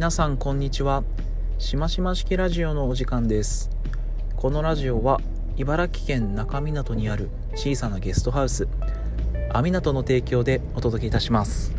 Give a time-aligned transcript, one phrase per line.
[0.00, 1.04] 皆さんこんにちは。
[1.58, 3.68] しましま式ラジオのお時間です。
[4.34, 5.20] このラジオは
[5.58, 8.66] 茨城県那珂湊にある小さなゲストハウス
[9.52, 11.74] アミナトの提供でお届けいたします。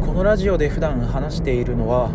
[0.00, 2.10] このラジオで普段話しているのは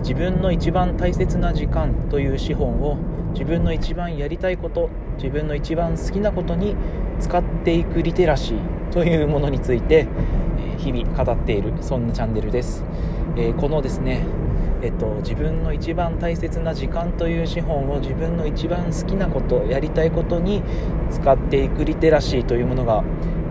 [0.00, 2.98] 自分の一番大切な時間という資本を
[3.38, 6.74] 自分の一番やりたいこと自分の一番好きなことに
[7.20, 10.08] 使っていくリテラシーというものについて
[10.76, 12.82] 日々語っているそんなチャンネルです、
[13.36, 14.26] えこのですね
[14.80, 20.62] えっと、自分の一番大切な時間という資本を自分の一番好きなことやりたいことに
[21.10, 23.02] 使っていくリテラシーというものが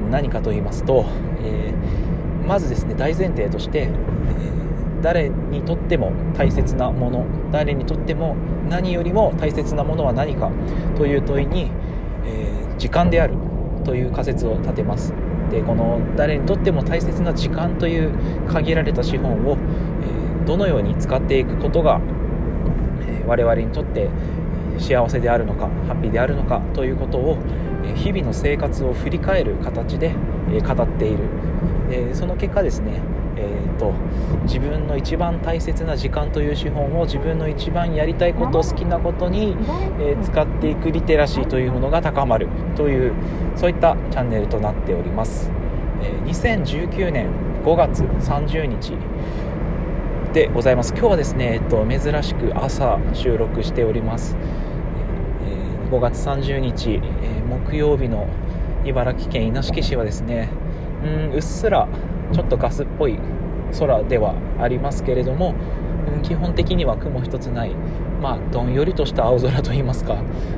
[0.09, 1.05] 何かと言いますと、
[1.43, 3.89] えー、まずですね大前提として、え、
[5.01, 8.35] 誰にとっても大切なもの誰にとっても
[8.69, 10.51] 何よりも大切なものは何か
[10.97, 11.71] という問いに、
[12.25, 13.35] えー、時間である
[13.83, 15.13] という仮説を立てます。
[15.49, 18.11] でこの誰にとっても大切な時間という
[18.47, 19.57] 限られた資本を、
[20.43, 22.01] えどのように使っていくことが、
[23.07, 24.09] え我々にとって
[24.77, 27.37] 幸せであるのかハッピーであるのかということを
[27.95, 30.13] 日々の生活を振り返る形で
[30.61, 31.17] 語っている。
[31.89, 32.99] でその結果ですね、
[33.37, 33.93] えーと、
[34.43, 39.55] 自分の一番大切な時間という資本を自分の一番やりたいこと好きなことに、
[39.99, 43.13] えー、使っていくリテラシーというものが高まるという
[43.55, 45.51] そういったチャンネルとなっております、
[46.01, 47.29] えー、2019年
[47.63, 48.93] 5月30日
[50.33, 50.91] でございます。
[50.91, 54.35] 今日はですね、えっと、珍しく朝収録しております、
[55.45, 58.27] えー、5月30日、えー、木曜日の
[58.85, 60.49] 茨城県稲敷市はですね
[61.03, 61.87] うんうっすら
[62.33, 63.19] ちょっとガスっぽい
[63.79, 65.55] 空ではありますけれども、
[66.23, 67.75] 基本的には雲一つない
[68.21, 70.13] まあどんよりとした青空といいますか。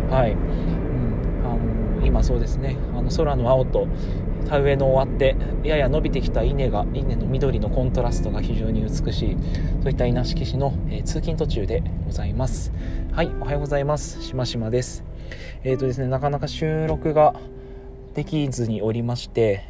[0.09, 0.37] はい、うん、
[1.45, 2.77] あの今そうですね。
[2.95, 3.87] あの空の青と
[4.47, 9.37] 田植えの終わってやや伸びてきた稲が稲の緑のコントラストが非常に美しい
[9.81, 12.71] そういった稲敷市の、えー、通勤途中でございます。
[13.11, 14.21] はいおはようございます。
[14.21, 15.03] しましまです。
[15.63, 17.35] えっ、ー、とですねなかなか収録が
[18.13, 19.68] できずにおりまして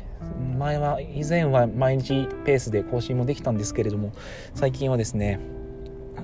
[0.58, 4.14] 前は以前は毎日ペースで更新もできたんですけれども
[4.54, 5.40] 最近はですね、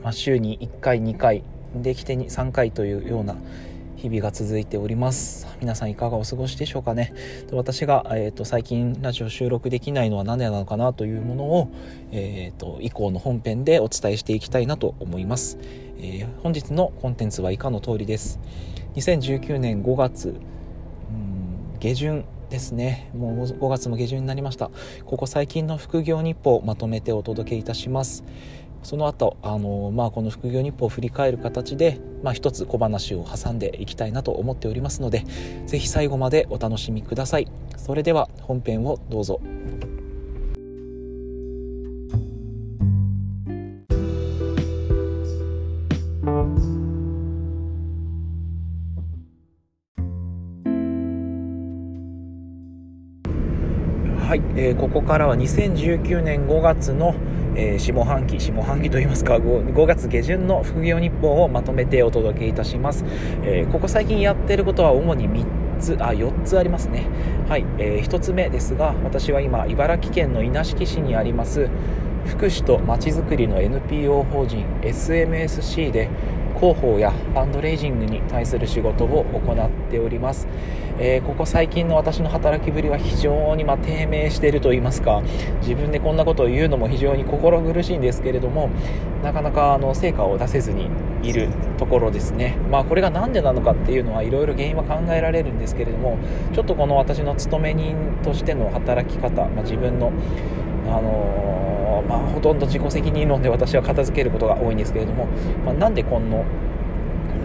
[0.03, 1.43] まあ、週に1回2回
[1.75, 3.35] できて3回というような
[3.95, 5.47] 日々が続いております。
[5.61, 7.13] 皆さんいかがお過ごしでしょうかね。
[7.51, 11.71] 私が、えーと、最近ラジオ収録できないのは何でなのかなというものを、
[12.11, 15.57] えーと、以降の本編でお伝えしていきたいなと思います、
[15.97, 18.39] えー、本日のコンテンツは以下の通りです。
[18.95, 20.35] 2019年5月
[21.79, 23.11] 下旬ですね。
[23.13, 24.71] もう5月も下旬になりました。
[25.05, 28.23] ここ最近の副業日報をまとめてお届けいたします。
[28.81, 35.25] その後あのまあこの副業日報を振り返る形で、まあ、一つ小話を挟んでいきたいなと思っておりますので
[35.65, 37.47] 是非最後までお楽しみください。
[37.77, 39.41] それでは本編をどうぞ。
[54.35, 57.15] はい、えー、ここからは2019年5月の
[57.57, 63.05] えー、下半期、下半期といいますか5、5月下旬の副業日報をまとめてお届けいたします。
[63.43, 67.07] えー、ここ最近やってることは主に3つ、あ、4つありますね。
[67.47, 71.69] はい、えー、1つ目ですが、私は今、茨城県の稲敷市にあります、
[72.25, 76.09] 福祉とまちづくりの NPO 法人 SMSC で
[76.55, 80.47] 広報やファンドレイジングに対する仕事を行っております、
[80.99, 85.21] えー、ここ最近の私の働きぶりは非常にま低迷していると言いますか
[85.61, 88.69] 自分でこんなことを言うのも非常に心苦しいんですけれども
[89.23, 90.89] なかなかあの成果を出せずに
[91.23, 92.55] いるところですね。
[92.69, 96.17] まあこれが何でなのかっていうのはいろいろ原因は考えられるんですけれども
[96.53, 100.11] ちょっとこの私の勤め人としての働き方、まあ、自分の
[100.87, 101.64] あのー
[102.07, 105.27] まあ、ほとんど自己責任論で私は片付けることが多いんですけれども、
[105.65, 106.45] まあ、なんでこの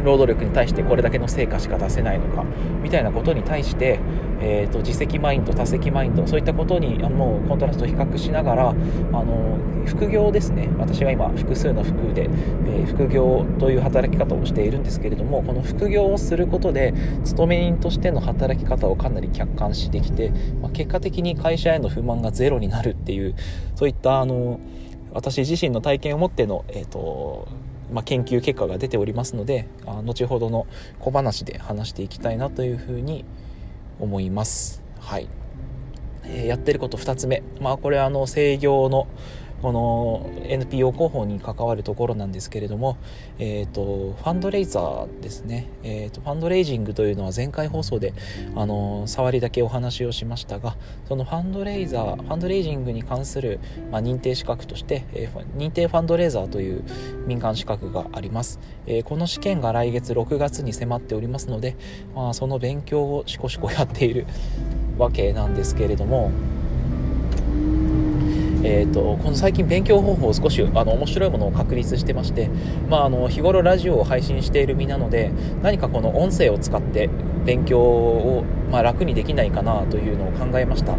[0.04, 2.44] 労働力に対してこれだけの成果しか出せないのか
[2.82, 4.00] みたいなことに対して、
[4.40, 10.68] えーと、自責マインド多責マインドそういったことにもうコントラストを比較しながらあの副業ですね。
[10.78, 16.94] 私は今複数の服で、えー、副業という働き方をしているんですけれどもこの副業をすることで
[17.24, 23.34] 勤め人としての働き方をかなり客観視できて、まあ、結果的に会社への不満がゼロになるっていう
[23.74, 24.60] そういったあの
[25.12, 27.48] 私自身の体験を持っての、えーと
[27.92, 30.66] まあ、研究結果が出ておりますのであ後ほどの
[30.98, 33.24] 小話で話していきたいなというふうに
[33.98, 34.82] 思います。
[34.98, 35.28] はい
[36.24, 39.06] えー、やってること2つ目、まあ、これはあの制御の
[39.62, 42.96] この NPO 広報に関わるところなんですけれども、
[43.38, 48.14] えーと、ファンドレイザーですね、えーと、ファンドレイジングというのは前回放送で
[48.56, 50.76] あの触りだけお話をしましたが
[51.08, 53.60] そのファンドレイザーファンドレイジングに関する、
[53.90, 56.82] まあ、認定資格として、えー、認定ファンドレイザーという
[57.26, 61.76] 民間資格があります、えー、この試験が来月6月に迫っておりますので、
[62.14, 64.26] まあ、その勉強をしこしこやっている
[64.96, 66.30] わけなんですけれども
[68.62, 72.50] えーと、この最近勉強方法を少しあの面白いものを確立してまして、
[72.88, 77.08] まあ、あの日頃ラジオを配信している身なので何かこの音声を使って
[77.46, 80.96] 勉強を、まあ、楽にできないかなというのを考えました。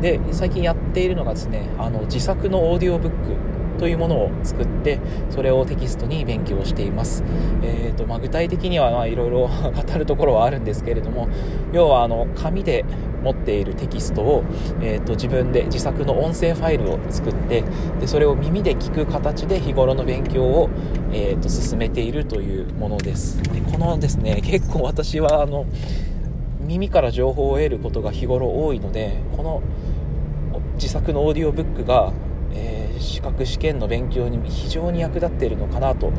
[0.00, 3.53] で最近やっているのがですねあの自作のオーディオブック
[3.84, 4.98] というものを作って
[5.28, 7.22] それをテキストに勉強しています、
[7.62, 9.46] えーとまあ、具体的にはいろいろ
[9.76, 11.28] 語るところはあるんですけれども
[11.70, 12.86] 要はあの紙で
[13.22, 14.42] 持っているテキストを、
[14.80, 17.62] えーと、自分で自作の音声ファイルを作って
[18.00, 20.70] でそれを耳で聞く形で日頃の勉強を、
[21.12, 23.42] えーと、進めているというものです。
[23.42, 25.66] でこのですね結構私はあの
[26.62, 29.62] 耳から情報を得ることが日頃多いのでこの
[30.76, 32.14] 自作のオーディオブックが
[32.98, 36.12] 資格試験の勉強に非常に役立っているのかなと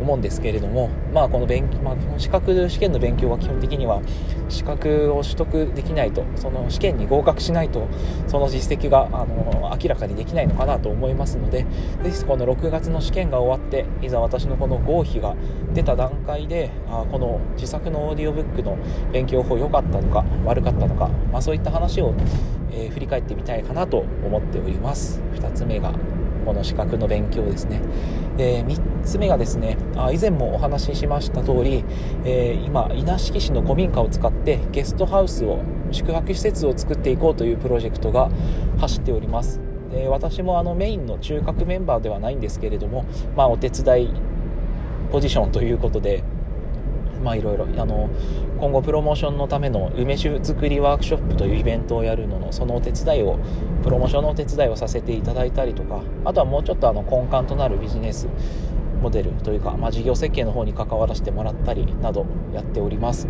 [0.00, 4.02] 思うんですけれども、まあ、この勉まあ、資格試験の勉強は基本的には
[4.48, 7.88] 資格を取得できないとその試験に合格しないと
[8.26, 11.66] その実績があの明らかにできないのかなと思いますので
[12.02, 15.34] ぜひこの6月の試験が終わっていざ私のこの合否が
[15.72, 18.76] 出た段階であこの自作のオーディオブックの
[19.12, 22.14] 勉強法良かったのか悪かったのか、まあ、そういった話を、
[22.72, 25.20] えー、振り返ってみたいかなと思っております。
[25.34, 25.92] 2つ目が
[26.42, 27.80] この資格の勉強ですね。
[28.36, 31.84] で3つ目がですねあ以前もお話ししました通り、
[32.24, 35.60] えー、今稲敷市の古民家を使ってゲストハウスを
[35.90, 38.30] 宿泊施設を作っていこうというプロジェクトが
[38.78, 39.60] 走っております。
[39.92, 43.04] で私もあのメインの中核メンバーではないんですけれども、
[43.36, 44.14] まあ、お手伝い
[45.10, 46.24] ポジションということで
[47.22, 48.10] まあいろいろあの
[48.58, 53.38] 今後プロモーションのための梅酒作りワークショップというイベントをやるののそのお手伝いを
[53.82, 58.28] プロモーションのお手伝いをさせていただいたりとかあとはもうちょっとあの根幹となるビジネス
[59.02, 62.24] モデルというか、まあ、事業設計の方に関わらせてもらったりなど
[62.54, 63.26] やっております。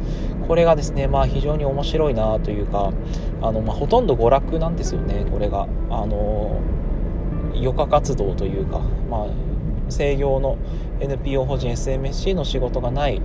[0.47, 2.93] これがですね、まあ、非常に面白いなというか
[3.41, 5.67] あの、まあ、ほとんど娯楽なんですよねこれが。
[5.91, 6.61] あの
[7.55, 8.81] 余暇活動というか、
[9.11, 10.59] まあ、制業の
[11.01, 13.21] NPO 法人 SMSC の仕事がない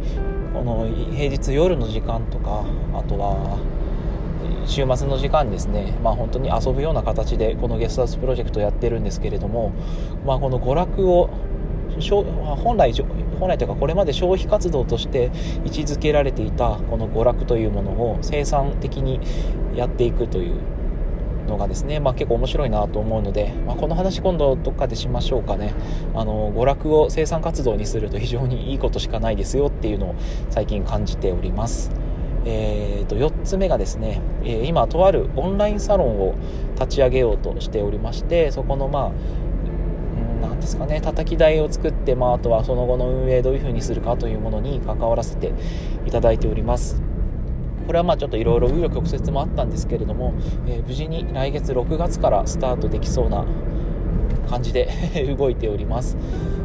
[0.58, 2.66] この平日夜の時間とか
[2.96, 3.60] あとは
[4.66, 9.72] 週末の時間にですね、まあ、本当に遊ぶような形でこのゲストハウスプロジェクトをやってるんですけれども、
[10.26, 11.30] まあ、この娯楽を
[12.64, 12.92] 本来
[13.40, 15.32] 本来というかこれまで消費活動として
[15.64, 19.20] 位置づけられていたこの娯楽というものを生産的に
[19.76, 20.56] やっていくという
[21.48, 25.74] のがですね、まあ、結構面白いなと思うので、まあ、この話今度どっかでしましょうかね
[26.14, 30.16] あの娯楽を生産活動にすると非常にいいことしかないですよっていうのを
[30.50, 31.92] 最近感じております。
[32.50, 36.36] えー、と4つ目がですね、え、今とあるオンラインサロンを
[36.76, 39.12] 立ち上げようとしておりましてそこのまあ
[40.42, 45.52] 何ですかね叩き台を作って、まあ、あとはその後の運営どういうふうにするかというものに関わらせて
[46.06, 47.02] いただいております
[47.88, 50.34] これはまあちょっといろいろ紆余曲折もあったんですけれども、
[50.68, 53.46] えー、無事に来月6月からスタートできそうな
[54.50, 54.90] 感じで
[55.38, 56.18] 動いております、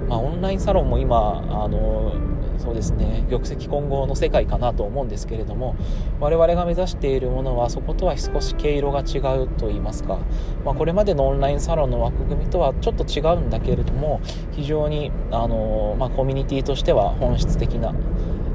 [0.08, 2.12] まあ、オンラインサロンも今あの
[2.58, 5.74] そうですね玉石混合の世界かなと思うんですけれども
[6.20, 10.18] 我々が目指しているものはそことは少し毛色が違うと言いますか、
[10.64, 14.20] まあ、これまでのオンラインサロンの枠組みとはちょっと違うんだけれども
[14.52, 17.92] 非常にあの、まあ、コミュニティとしては本質的な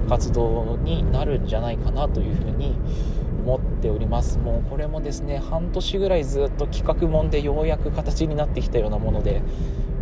[0.07, 2.75] 活動になるんじゃないかなというふうに
[3.45, 4.37] 思っております。
[4.39, 9.41] もうこれもですね半年ぐらいずっと企画もんでようやく形になってきたようなもので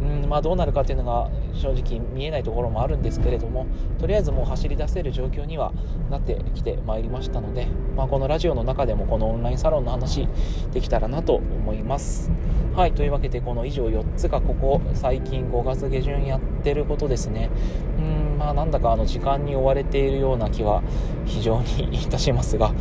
[0.06, 3.66] うんまあ、どうなるかというのが正直見えないところもあるんですけれども
[4.00, 5.74] とりあえずもう走り出せる状況には
[6.10, 10.28] なってきてまいりましたので、まあ、このラジオの中でもこのオンラインサロンの話
[10.72, 12.32] できたらなと思います。
[12.76, 17.50] はいというわけでこの以上4つがここ最近5月下旬やってることですね。
[17.98, 20.82] うんまあなんだかあの時間に追われているような気は
[21.25, 22.72] 非常にいたしますが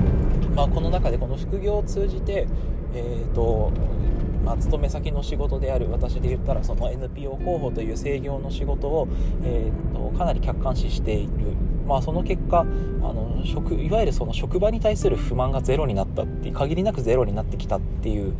[0.54, 2.46] まあこの中でこの副業を通じて
[2.94, 3.70] えーと
[4.44, 9.06] まあ、勤め先の仕事である私で言ったらその NPO 候補という制業の仕事を、
[9.44, 11.30] えーと、かなり客観視している、
[11.86, 18.34] まあ、その結果あの職いわゆるその職場に対する不満がゼロになったって限りなくゼロになってきたっていう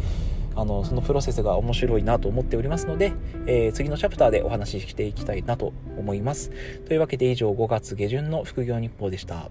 [0.58, 3.12] あのそのプロセスが面白いなと思っておりますので、
[3.46, 6.50] えー、次のチャプターでお話ししていきたいなと思います。
[6.86, 9.48] というわけで以上5月下旬の副業日報でした。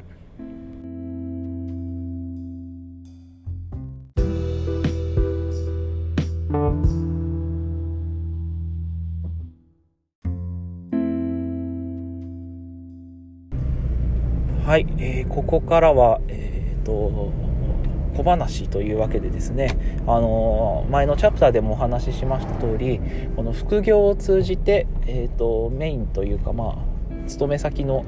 [14.65, 17.47] はい、えー、ここからは、えー、と
[18.17, 23.00] 小話というわけでですね、あのー、前のチャプターでもお話ししました通り、
[23.36, 26.97] この副業を通じて、えっ、と、メインというか、まあ、
[27.27, 28.05] 勤め先の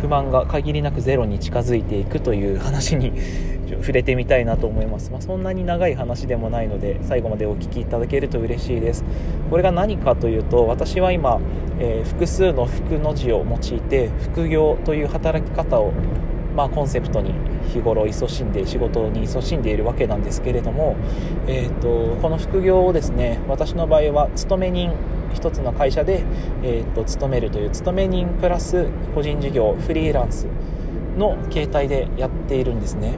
[0.00, 3.12] 不満が限りなくゼロに近づいていくという話に
[3.80, 9.04] 触れてみたいなと思います、まあ、そんなに長い話でもないので最後までお聞きいただけると嬉しいです。
[9.50, 11.40] これが何かというと私は今、
[11.80, 15.92] えー、複数の副の字を用いて副業という働き方を
[16.58, 17.32] まあ、コンセプトに
[17.72, 20.96] 日頃勤しんで仕事に勤しんでいるわけなんですけれども、
[21.46, 24.92] えーと、この副業をですね私の場合は勤め人
[25.34, 26.24] 1つの会社で、
[26.64, 30.48] えーと勤めるという勤め人プラス個人事業フリーランス
[31.16, 33.14] の形態でやっているんですね。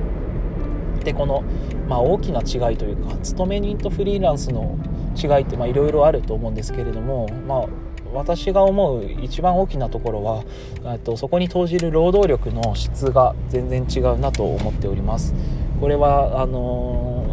[1.03, 1.43] でこの、
[1.89, 4.79] まあ、大きな違いというか勤め人とフリーランスの
[5.17, 7.67] 違いっていろいろあると思うんですけれども、まあ、
[8.13, 15.35] 私が思う一番大きなところはとそこに投じる労働力の質が全然違うなと思っております。
[15.81, 17.25] これはあの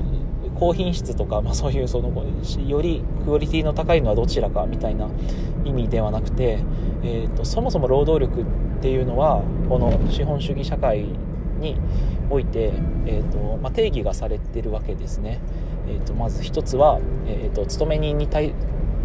[0.56, 2.12] ー、高品質とか、まあ、そういうその
[2.66, 5.10] よりクオリティの高いのはどちらかみたいな
[5.66, 6.60] 意味ではなくて、
[7.04, 8.46] えーと、そもそも労働力っ
[8.82, 11.06] ていうのはこの資本主義社会
[11.60, 11.78] に
[12.30, 12.72] おいて、
[13.06, 15.40] えーとまあ、定義がされてるわけですね。
[15.90, 18.54] えーと、まず一つは、えーと、勤め人に対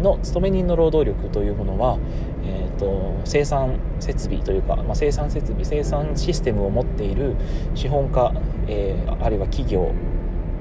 [0.03, 1.97] の勤め人の労働力というものは、
[2.45, 7.35] えーと、生産設備というか、まあ、生産設備生産システムを持っている
[7.73, 8.33] 資本家、
[8.67, 9.91] えー、あるいは企業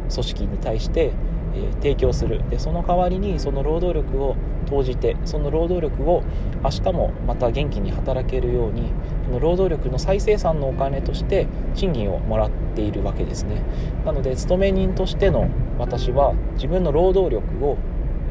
[0.08, 1.12] 組織に対して
[1.54, 2.42] え提供する。
[2.48, 6.22] でその代わりにその労働力を投じてその労働力を
[6.62, 8.90] 明日もまた元気に働けるように
[9.26, 13.62] その労働力の再生産のお金として賃金をもらっているわけですね。
[14.04, 17.76] なので勤め人としての私は自分の労働力を、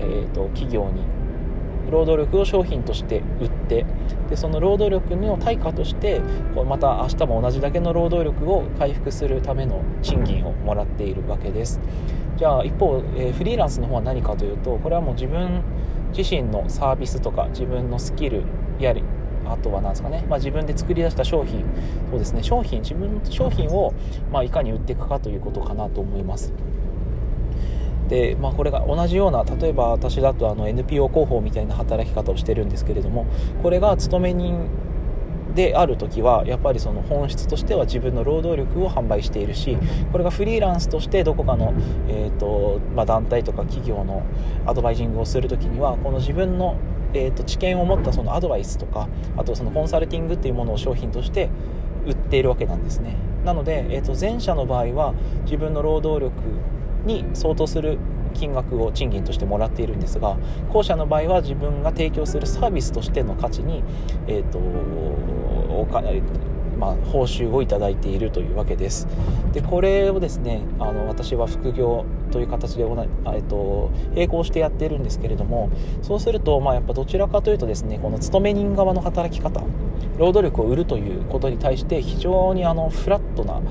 [0.02, 1.04] えーと、企業に
[1.92, 3.86] 労働力を商品として売って
[4.30, 6.22] でその労働力の対価として
[6.68, 11.82] また明日も同じだけの労働力を回復するための賃金をもらっているわけです。
[12.38, 15.62] じゃあ一方、えー、フリーランスの方は何かというとこれはもう自分
[16.18, 18.44] 自身のサービスとか自分のスキル
[18.80, 19.04] やり
[19.46, 21.66] あとは何ですかね、まあ、自分で作り出した商品
[22.10, 23.94] そうですね商品自分の商品を、
[24.32, 26.54] ま、いかに売っていくかということかなと思います。
[28.12, 33.26] で、まあ、これが同じような例えば私だとあの NPO 広報みたいな働き方をしてるんですけれども
[33.64, 34.70] これが勤め人
[35.56, 39.78] である時はやっぱりその本質としては自分の労働力を販売しているし
[40.12, 41.74] これがフリーランスとしてどこかの、
[42.10, 44.24] えーとまあ、団体とか企業の
[44.66, 46.76] アドバイジングをする時にはこの自分の、
[47.14, 51.50] えーと、知見を持ったそのアドバイスとかあとそのコンサルティングっていうものを商品として
[52.06, 53.16] 売っているわけなんですね。
[53.46, 55.14] なので、えーと前者の場合は
[55.46, 56.34] 自分の労働力
[57.06, 57.98] に相当する
[58.34, 60.38] 金額を賃金としてもらっているんですが
[60.70, 63.84] 後者の場合は自分が提供するサービスとしての価値に、
[64.28, 66.22] えーと、お金
[66.82, 69.08] まあ、報酬をいただいているというわけです。
[69.54, 75.70] でこれをですねあの私は副業という形で、えっと、並行してやっているんですけれども
[76.02, 79.62] そうすると、まあ、やっぱどちらかというとですねこの勤め人側の働き方
[80.18, 83.62] 労働力を売るということに対して非常にあのフラットな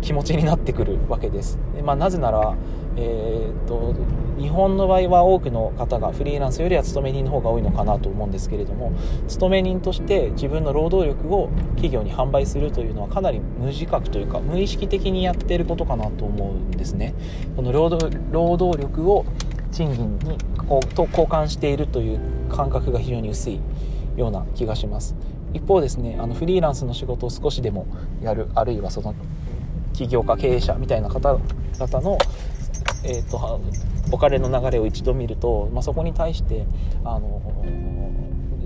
[0.00, 1.58] 気持ちになってくるわけです。
[1.74, 2.56] でまあ、なぜなら、
[2.96, 3.94] えー、っと
[4.38, 8.92] 日本の場合は多くの方がフリーランスよりは勤め人の方が多いのかなと思うんですけれども
[9.28, 17.14] 勤め人として自分の労働力を企業に販売するというのはかなり無自覚というか無意識的にやっていることかなと思うんですね。
[17.54, 19.26] この労働労働力を
[19.72, 23.60] 賃金にこうと交換しているという感覚が非常に薄い
[24.16, 25.14] ような気がします
[25.54, 27.86] 一方ですねあのフリーランスの仕事を少しでも
[28.22, 29.14] やるあるいはその
[29.92, 32.18] 起業家経営者みたいな方々の、
[33.04, 33.60] えーと、
[34.12, 36.66] お金の流れを一度見ると、まあ、そこに対して
[37.04, 37.42] あの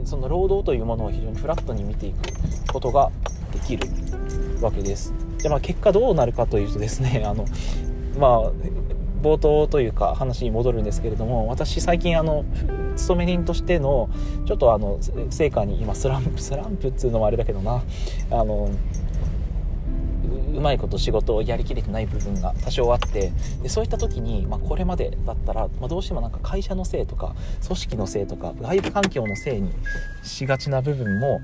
[0.05, 3.11] その労働というものを非常にフラットに見ていくことが
[3.53, 3.89] できる
[4.61, 5.13] わけです。
[5.43, 7.45] でまあ、結果どうなるかというとですね あの、
[8.19, 8.51] まあ、
[9.23, 12.47] 冒頭というか話に戻るんですけれども私最近あの
[12.97, 14.09] 勤め人としての
[14.47, 17.83] ちょっとあの成果に今スランプスランプっつうのもあれだけどな
[18.31, 18.71] あの
[20.55, 23.33] うまいこと仕事をやりきれてない部分が多少あって
[23.63, 27.35] でそういった時に、まあ、これまでだったら、まあ、どうしてもなんか会社のせいとか
[27.65, 29.73] 組織のせいとか外部環境のせいに
[30.23, 31.41] しがちな部分も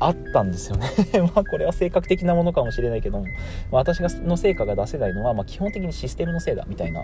[0.00, 0.90] あったんですよね。
[1.34, 7.02] まあこれは性格的なものかもしれないけども、まあ、私がの成果が出せないのは、まあ、基本的にシステムのせいだみたいな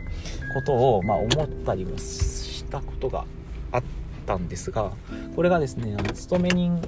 [0.55, 3.25] ことを、まあ、思ったりもしたことが
[3.73, 3.83] あっ
[4.27, 4.93] たんですが
[5.37, 6.83] これがですねあの勤め人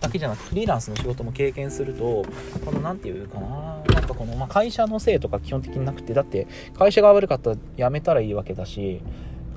[0.00, 2.24] だけじゃなくフリーランスの仕事も経験すると
[2.64, 9.00] この何て言うかななんかこの、まあ、会社のせいとか基本的になくてだって会社が悪かったら辞めたらいいわけだし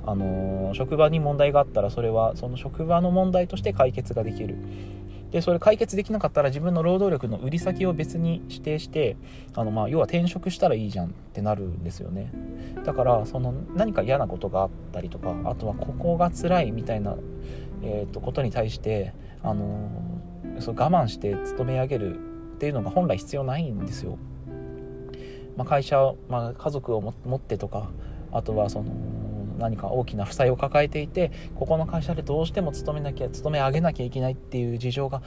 [0.06, 4.56] あの職場に問題があったらそれはその職場の問題として解決ができる。
[5.32, 9.16] でそれ解決できなかったら自分の労働力の売り先を別に指定して
[9.54, 12.30] あのまあ要は転職したらいいじゃんってなるんですよね。
[12.84, 17.16] だからその何か嫌なことがあったりとかあとはここが辛いみたいな、
[17.82, 19.12] えー、とことに対して
[19.46, 19.88] あの
[20.58, 22.18] そう我慢して勤め上げる
[22.56, 24.18] っていうのが本来必要ないんですよ、
[25.56, 27.90] まあ、会社、まあ、家族を持ってとか
[28.32, 28.90] あとはその
[29.58, 35.22] 何か大きな負債を抱えていてここの会社でどうしても勤めなきゃ勤め上げなきゃいけないっていう事情が、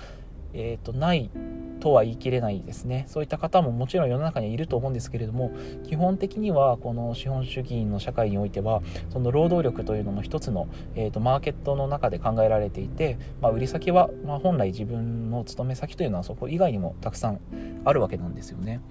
[0.53, 1.29] えーと、ない
[1.79, 5.51] とは言い切れないですねそういった方ももちろん世の中にはいると思うんですけれども
[5.87, 17.39] 基本的にはこの資本主義の社会においてはその労働力というのも一つの、えーと、マーケットの中で考えられていて、まあ、売り先は、まあ、本来自分の勤め先というのはそこ以外にもたくさん
[17.85, 18.81] あるわけなんですよね。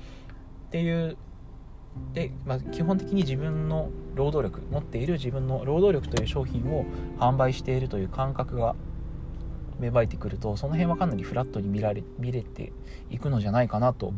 [0.68, 1.16] っていう
[2.12, 6.84] で、まあ、基本的に自分の労働力持っている自分の労働力という商品を
[7.18, 8.74] 販売しているという感覚が
[9.80, 12.72] 芽生えてくるとその辺はかなりフラットに見られ見れて
[13.10, 14.12] いくのじゃないかなと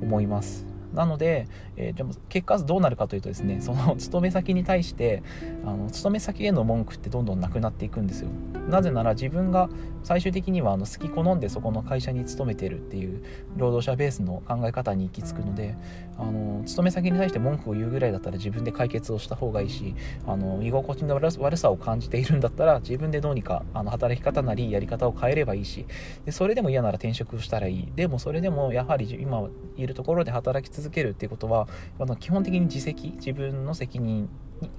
[0.00, 0.66] 思います。
[0.94, 5.22] なので、えー、でも結果どうなるかというとですねその 勤め先に対して
[5.64, 8.28] あの勤め先への文句ってどんどんなくなっていくんですよ
[8.68, 9.68] なぜなら自分が
[10.02, 13.22] 最終的にはあの好き好んでそこの会社に勤めてるっていう
[13.56, 15.76] 労働者ベースの考え方に行き着くので
[16.22, 19.94] あの勤め先に対して文句を言うぐらいだったら自分で解決をした方がいいし
[20.26, 25.86] あの居心地の悪さを感じているんだったら自分でどうにかあの働き方なりやり方を変えればいいし
[26.24, 27.92] でそれでも嫌なら転職したらいい。
[27.96, 34.28] でもそれでもやはり今いるところで働き続けるっていうことはあの基本的に自責自分の責任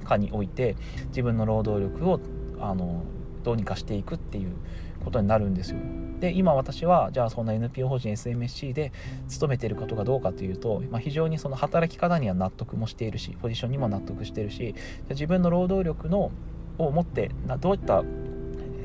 [0.05, 2.19] 下において自分の労働力を
[2.59, 3.03] あの
[3.43, 4.53] どうにかしていくっていう
[5.03, 5.77] ことになるんですよ。
[6.19, 8.91] で今私はじゃあそんな NPO 法人 SMSC で
[9.27, 14.73] 勤めてることがどうかというと、まあ、非常にその働き方には納得もしているしポジションにも納得してるし
[15.09, 16.31] 自分の労働力の
[16.77, 18.03] を持ってどういった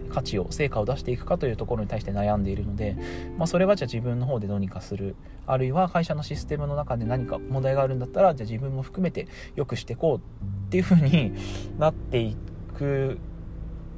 [0.09, 2.97] 価値を成果を出していくかというところに対して悩んでいるので、
[3.37, 5.15] まあ、それはじゃあ自分の方でどうにかする。
[5.47, 11.33] あるいは会社のシステムの中で何か問題があるんだったらじゃあ自分も含めて良くしていこうっていうふうに
[11.79, 12.37] なってい
[12.77, 13.19] く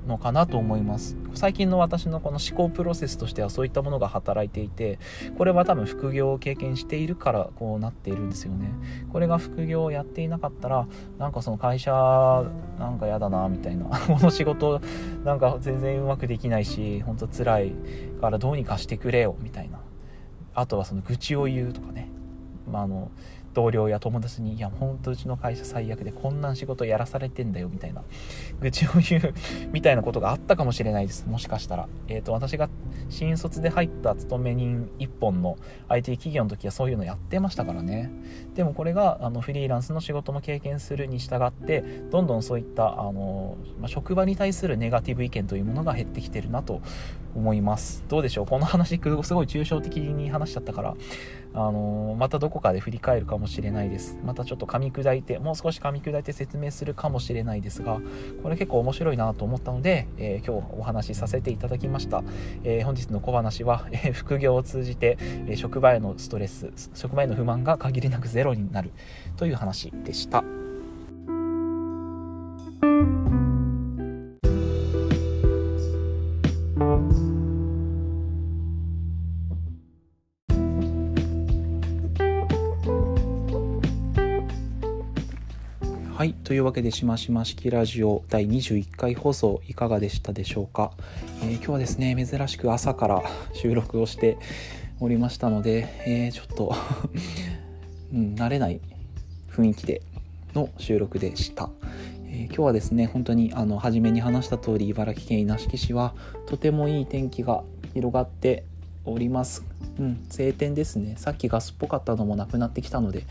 [0.06, 1.16] のかなと思います。
[1.34, 4.98] 最近の私のこの思考プロセスとしてはそういったものが働いていて
[5.38, 8.70] これは多分副業を経験しているからこうなっているんですよね。
[9.12, 10.86] これが副業をやっていなかったら
[11.18, 11.92] なんかその会社
[12.78, 14.80] なんか嫌だなみたいな この仕事
[15.24, 17.72] なんか全然うまくできないし本当辛い
[18.20, 19.80] からどうにかしてくれよみたいな。
[20.54, 22.08] あとはその愚痴を言うとかね。
[22.70, 23.10] まあ、あの
[23.54, 28.02] 同僚や友達に「いやほんとうちの会社最悪でこんな仕事やらされてんだよ」みたいな
[28.60, 29.34] 愚痴を言う
[29.72, 31.26] みたいなことがあったかもしれないです。
[31.26, 32.68] もしかしたら、えーと、私が
[33.08, 35.56] 新卒で入った勤め人1本の
[35.88, 38.10] IT 企業の時はそういうのやってましたからね。
[38.54, 46.80] でもこれがあのフリーランスの仕事も経験するに従ってどんどんそういったあの、まあ、職場に対するネガティブ意見というものが減ってきてるなと
[47.34, 48.04] 思います。
[48.08, 48.46] どうでしょう？
[48.46, 50.94] この話すごい抽象的に話しちゃったから。
[51.52, 54.16] あのまたどこかで振り返るかもしれないです。
[54.24, 58.00] またちょっと噛み砕いてもう少し噛み砕いて説明するかもしれないですが
[58.44, 62.22] これ結構面白いなと思ったので、えー、今日お話しさせていただきました、
[62.62, 68.92] えー、本日の小話は、え、副業を通じて、え職場へのストレス職場への不満が限りなくゼロになる
[69.36, 70.44] という話でした。
[86.20, 86.35] はい。
[86.35, 90.92] というわけで、しましま式ラジオ第21回放送いかがでしたでしょうか、
[91.42, 93.23] えー、今日はですね、珍しく朝から
[93.55, 94.37] 収録をして
[95.01, 96.75] おりましたので、えー、ちょっと
[98.12, 98.83] うん、慣れない
[99.51, 100.03] 雰囲気で
[100.55, 101.70] の収録でした。
[102.46, 106.14] 今日はですね、本当にあの初めに話した通り、茨城県稲敷市は
[106.46, 108.64] とてもいい天気が広がって
[109.05, 109.64] おります。
[109.98, 111.14] うん、晴天ですね。
[111.16, 113.24] さっきガスっぽかったのもなくなってきたので、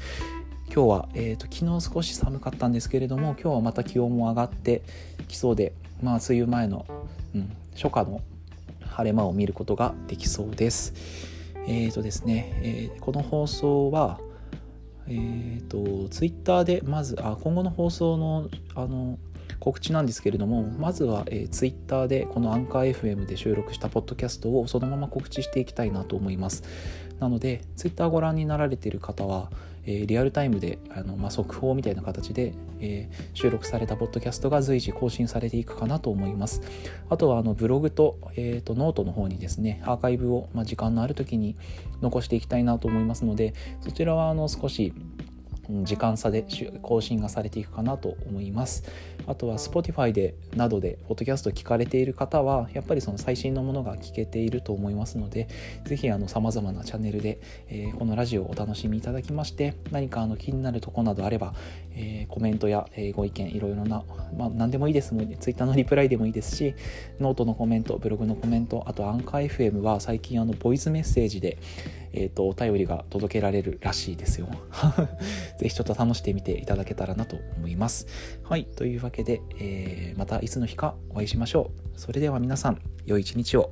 [0.74, 4.84] 今日は、えーと、昨日少し寒かったんですけれども今日はまた気温も上がって
[5.28, 6.86] きそうでまあ梅雨前の、
[7.34, 8.22] うん、初夏の
[8.86, 10.93] 晴れ間を見ることができそうです。
[11.67, 14.19] えーとですね、えー、この放送は
[15.10, 19.17] えーと、ツイッターでまずあ今後の放送のあの
[19.60, 26.63] 告知なんですけれどもまずは、えー、ツイッターでこのアンカー FM で収録したポッドキャストをそのまま告知していきたいなと思います。
[27.19, 29.49] なのでツイッターご覧になられている方は
[29.86, 36.62] えー、リアルタイムであの、まあ、速報みたいな形で、えー、収録されたポッドキャストが随時更新されていくかなと思います。
[37.10, 41.55] あとはあのブログと,、えーと、ノートの方にですねアーカイブを、まあ、時間のある時に
[42.01, 44.93] 残していきたいなと思いますのでそちらはあの少し
[45.84, 46.45] 時間差で
[46.82, 48.84] 更新がされていくかなと思います
[49.27, 55.47] あとは Spotify でなどでポッドキャスト聞かれている方はやっぱりその最新のものが聞けていると思いますので
[55.86, 61.53] ぜひさまざまなチャンネルで、えー、このラジオをお楽しみいただきまして何かあの気になるとこなどあれば、
[61.93, 64.03] えー、コメントや、えー、ご意見いろいろな、
[64.36, 66.73] まあ、何でもいいですもん Twitter のリプライでもいいですし
[67.19, 71.58] ノートのコメントブログのコメントあとアンカー FM は最近あのボイスメッセージで
[72.13, 74.47] えーと、お便りが届けられるらしいですよ。
[75.60, 78.08] ぜひちょっと試してみていただけたらなと思います。
[78.43, 82.00] はい、というわけで、えー、またいつの日かお会いしましょう。
[82.00, 83.72] それでは皆さん、良い一日を。